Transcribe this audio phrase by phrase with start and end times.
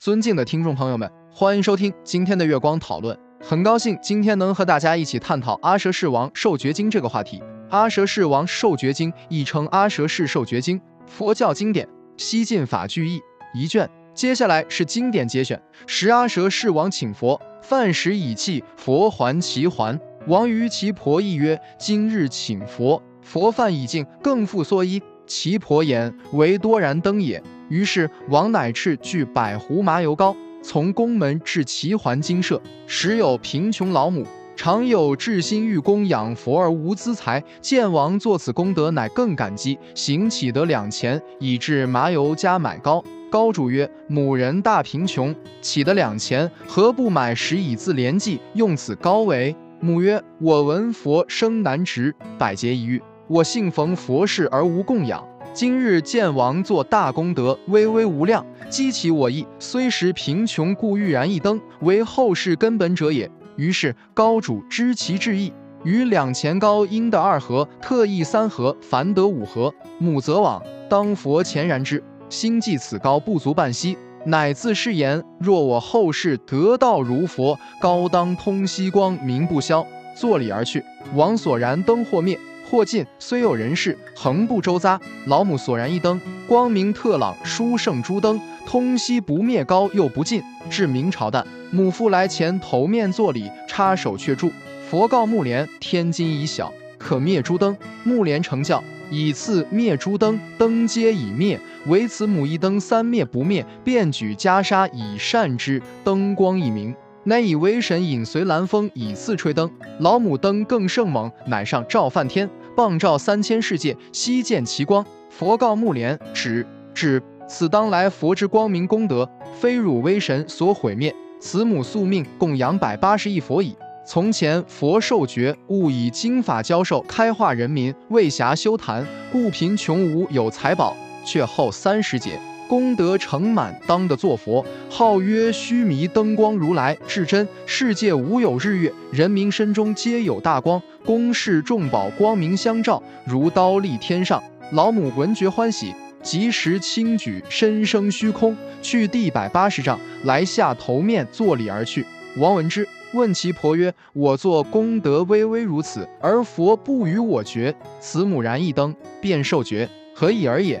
[0.00, 3.14] 尊敬的听众朋友们，欢迎收听今天的月光讨论。
[3.38, 7.38] 很高兴今天能和大家一起探讨《阿蛇世王受觉经》这个话题。
[7.68, 11.86] 《阿蛇世王受觉经》亦称《阿蛇世受觉经》，佛教经典，
[12.16, 13.20] 西晋法句译
[13.52, 13.86] 一卷。
[14.14, 20.00] 接下来是经典节选：时阿蛇世王请佛，饭食已讫，佛还其还。
[20.28, 32.60] 王于其婆亦曰：“今日请佛，佛饭已尽，更复蓑衣。”其婆言：“唯多然灯也。”于是王乃敕具百斛麻油膏，从宫门至齐桓精舍。
[32.86, 43.02] 时有贫穷老母，常有至心欲供养佛而无资财，见王作此功德，乃更感激，行乞得两钱，以至麻油加买膏。
[43.30, 45.32] 高主曰：“母人大贫穷，
[45.62, 59.44] 乞得两钱，何不买食以自怜济，用此膏为？”母曰：“我闻佛生难值，百劫一遇，我幸逢佛事而无供养。”今日见王作大功德，巍巍无量，激起我意。
[59.58, 63.28] 虽时贫穷，故欲燃一灯，为后世根本者也。
[63.56, 69.74] 于是高主知其志意，于两前高应得二合，特意三合，凡得五合。
[69.98, 79.84] 母则往，当佛前燃之，心计此高不足半息，乃自誓言：若我后世得道如佛，高当通西光明不消。
[80.16, 80.84] 作礼而去，
[81.14, 82.38] 王所燃灯或灭。
[82.70, 84.96] 或尽，虽有人事，恒不周匝。
[85.26, 90.40] 老母所燃一灯，光明特朗，殊胜诸灯，通悉不灭高又不尽。
[90.70, 94.52] 至明朝旦，母父来前头面作礼，插手却住。
[94.88, 97.76] 佛告木莲：天津已小，可灭诸灯。
[98.04, 106.94] 木莲成教，以次灭诸灯，灯皆已灭，唯此母一灯三灭不灭，便举袈裟以善之，灯光一明。
[107.24, 115.04] 乃以为神引随蓝风以次吹灯，老母灯更盛猛，乃上照梵天，傍照三千世界，悉见其光。
[115.28, 119.28] 佛告木莲：指指，此当来佛之光明功德，
[119.58, 121.14] 非汝威神所毁灭。
[121.40, 123.74] 慈母宿命供养百八十亿佛矣。
[124.06, 132.38] 从前佛受觉，悟以经法教授，开化人民，为暇修坛，故贫穷无有财宝，却后三十劫。
[132.70, 144.40] 功德成满，当得作佛，号曰须弥灯光如来，至真世界无有日月，人民身中皆有大光，宫室众宝光明相照，如刀立天上。
[144.70, 145.92] 老母闻觉欢喜，
[146.22, 152.06] 即时轻举身生虚空，去地百八十丈，来下头面作礼而去。
[152.36, 160.80] 王闻之，问其婆曰：“我作功德微微如此，而佛不与我觉，此母燃一灯，便受觉，何以而也？”